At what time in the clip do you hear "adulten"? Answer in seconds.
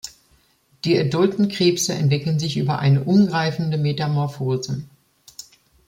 0.97-1.47